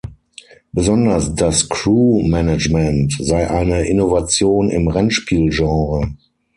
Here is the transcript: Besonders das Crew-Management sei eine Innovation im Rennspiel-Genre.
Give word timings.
Besonders 0.73 1.35
das 1.35 1.69
Crew-Management 1.69 3.17
sei 3.19 3.47
eine 3.51 3.83
Innovation 3.85 4.71
im 4.71 4.87
Rennspiel-Genre. 4.87 6.15